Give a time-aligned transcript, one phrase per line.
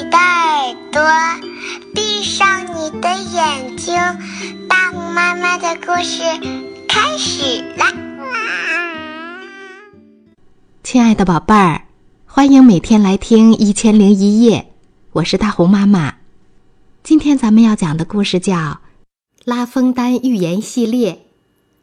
[0.00, 1.02] 你的耳朵，
[1.94, 3.94] 闭上你的眼睛，
[4.66, 6.22] 大红妈妈的故事
[6.88, 7.92] 开始啦！
[10.82, 11.82] 亲爱的宝贝儿，
[12.24, 14.60] 欢迎每天来听《一千零一夜》，
[15.12, 16.14] 我是大红妈妈。
[17.02, 18.56] 今天咱们要讲的故事叫
[19.44, 21.12] 《拉封丹寓言系列》，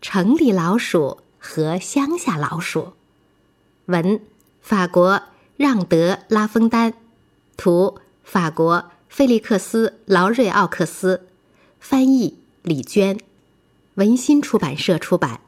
[0.01, 2.93] 城里老鼠和乡下老鼠。
[3.85, 4.19] 文，
[4.59, 5.21] 法国
[5.55, 6.95] 让德·拉封丹。
[7.59, 7.97] 图，
[8.27, 11.27] 法国费利克斯·劳瑞奥克斯，
[11.79, 13.17] 翻译李娟，
[13.95, 15.39] 文心出版社出版。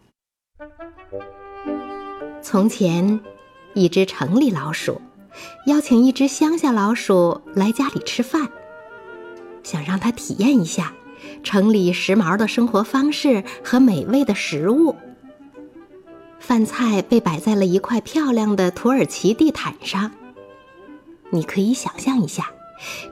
[2.42, 3.20] 从前，
[3.74, 5.02] 一只城里老鼠
[5.66, 8.48] 邀请一只乡下老鼠来家里吃饭，
[9.62, 10.94] 想让它体验一下
[11.44, 14.96] 城里时髦的生活方式和美味的食物。
[16.40, 20.12] 饭菜被摆在了一块漂亮的土耳其地毯上。
[21.30, 22.50] 你可以想象一下，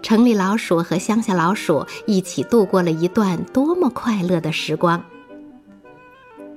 [0.02, 5.04] 城里老鼠和乡下老鼠一起度过了一段多么快乐的时光。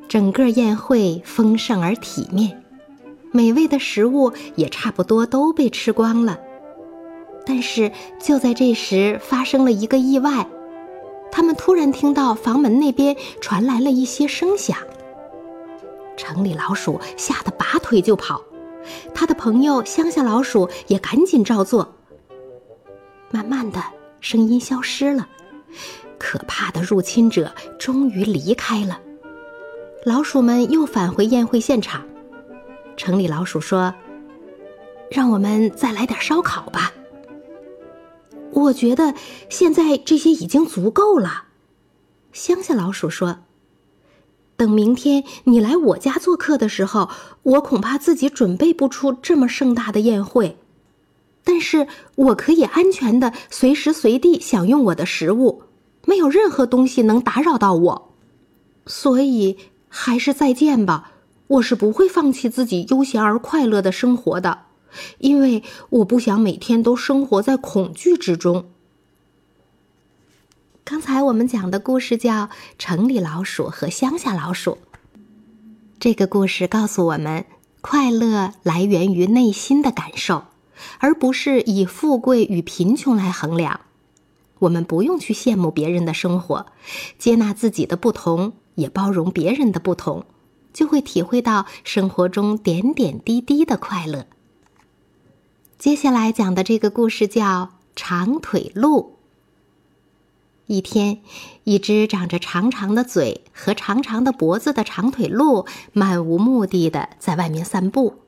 [0.08, 2.60] 整个宴会丰盛而体面，
[3.32, 6.38] 美味的食物也差不多都被吃光了。
[7.46, 10.46] 但是就在这时，发生了一个意外，
[11.32, 14.76] 他们突然听到房门那边传来了一些声响。
[16.16, 18.42] 城里老鼠吓得拔腿就跑。
[19.14, 21.94] 他的朋友乡下老鼠也赶紧照做。
[23.30, 23.80] 慢慢的，
[24.20, 25.28] 声音消失了，
[26.18, 29.00] 可怕的入侵者终于离开了。
[30.04, 32.04] 老鼠们又返回宴会现场。
[32.96, 33.94] 城里老鼠说
[35.10, 36.92] ：“让我们再来点烧烤吧。”
[38.52, 39.14] 我觉得
[39.48, 41.44] 现在这些已经足够了。
[42.32, 43.38] 乡下老鼠说。
[44.56, 47.08] 等明天你来我家做客的时候，
[47.42, 50.58] 我恐怕自己准备不出这么盛大的宴会，
[51.42, 55.62] 但是我可以安全的随时随地享用我的食物，
[56.06, 58.12] 没有任何东西能打扰到我，
[58.86, 59.56] 所以
[59.88, 61.12] 还是再见吧。
[61.46, 64.66] 我是不会放弃自己悠闲而快乐的生活的，
[65.18, 68.66] 因为我不想每天都生活在恐惧之中。
[70.84, 72.46] 刚才我们讲的故事叫
[72.78, 74.72] 《城里老鼠和乡下老鼠》。
[75.98, 77.44] 这个故事告诉我们，
[77.80, 80.44] 快乐来源于内心的感受，
[80.98, 83.80] 而不是以富贵与贫穷来衡量。
[84.60, 86.66] 我们不用去羡慕别人的生活，
[87.18, 90.24] 接纳自己的不同，也包容别人的不同，
[90.72, 94.26] 就会体会到生活中点点滴滴的快乐。
[95.78, 97.42] 接下来讲的这个故事叫
[97.96, 99.00] 《长腿鹿》。
[100.66, 101.22] 一天，
[101.64, 108.20] 一只长着长长的嘴和长长的脖子的长腿鹿漫无目的的在外面散步。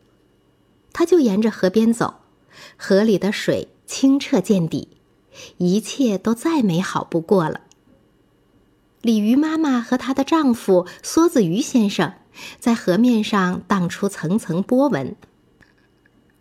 [0.95, 2.15] 它就沿着河边走，
[2.77, 4.89] 河里的水清澈见底，
[5.59, 7.61] 一切都再美好不过了。
[9.01, 12.15] 鲤鱼妈妈和她的丈夫梭子鱼先生
[12.59, 15.17] 在河面上荡出层层波纹。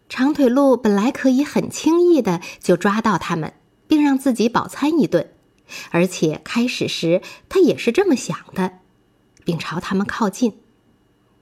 [0.07, 3.53] 长腿鹿本来可以很轻易的就抓到它们，
[3.87, 5.31] 并让自己饱餐一顿。
[5.89, 8.73] 而且开始时，他也是这么想的，
[9.45, 10.57] 并朝它们靠近。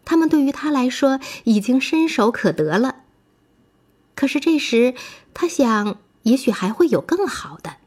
[0.06, 3.03] 它们对于他来说已经伸手可得了。
[4.19, 4.96] 可是这时，
[5.34, 7.78] 他想，也许还会有更好的，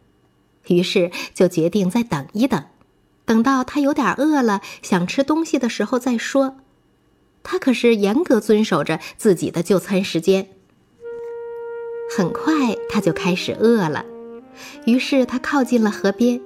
[0.69, 2.65] 于是就决定再等一等，
[3.27, 6.57] 等到他有点饿了，想吃东西的时候再说。
[7.43, 10.49] 他可是严格遵守着自己的就餐时间。
[12.17, 14.07] 很快，他就开始饿了。
[14.87, 16.41] 于是他靠近了河边，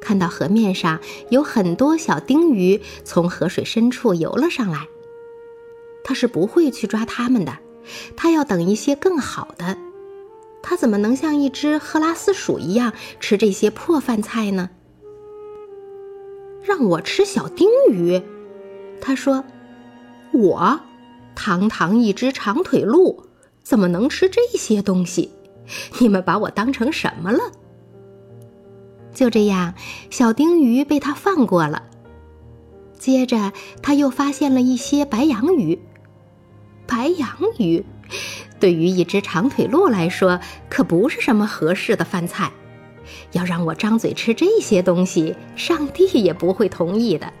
[0.00, 0.98] 看到河面上
[1.30, 4.88] 有很多小丁鱼从河水深处游了上来。
[6.02, 7.58] 他是不会去抓它们的，
[8.16, 9.76] 他要等一些更好的。
[10.62, 14.70] 他怎么能像一只赫拉斯鼠一样吃这些破饭菜呢？
[16.62, 18.22] 让我吃小丁鱼，
[19.00, 19.44] 他说
[20.32, 20.80] ：“我，
[21.34, 23.24] 堂堂一只长腿鹿，
[23.64, 25.30] 怎么能吃这些东西？”
[26.00, 27.40] 你们把我当成什么了？
[29.12, 29.74] 就这样，
[30.10, 31.82] 小丁鱼被他放过了。
[32.98, 33.52] 接着，
[33.82, 35.80] 他又发现了一些白羊鱼。
[36.86, 37.84] 白羊鱼，
[38.60, 42.52] 对于一只长腿鹿来说，可不是什么合适的饭菜。
[43.32, 47.32] 要让我张嘴吃这些东西，上帝也不会同意的。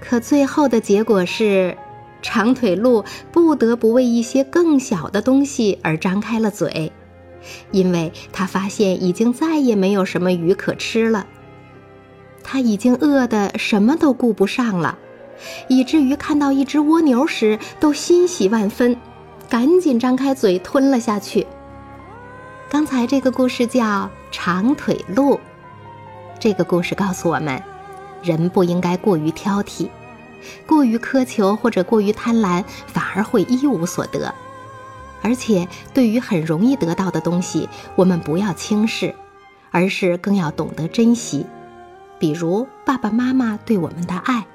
[0.00, 1.76] 可最后的结果是。
[2.22, 3.02] 长腿鹿
[3.32, 6.92] 不得不为一些更小的东西而张开了嘴，
[7.70, 11.26] 因为他发现已经再也没有什么鱼可吃了。
[12.42, 14.98] 他已经饿得什么都顾不上了，
[15.68, 18.96] 以至于看到一只蜗牛时都欣喜万分，
[19.48, 21.46] 赶紧张开嘴吞了下去。
[22.68, 23.82] 刚才这个故事叫
[24.30, 25.34] 《长腿鹿》。
[26.38, 27.62] 这个故事告诉我们，
[28.22, 29.88] 人不应该过于挑剔，
[30.66, 34.32] 过于苛求或者过于贪婪，反而会一无所得。
[35.22, 39.14] 而且，对于很容易得到的东西，我们不要轻视，
[39.70, 41.44] 而是更要懂得珍惜。
[42.18, 44.46] 比如爸爸妈妈对我们的爱。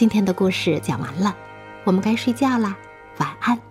[0.00, 1.36] 今天的故事讲完了，
[1.84, 2.74] 我们该睡觉啦，
[3.18, 3.69] 晚安。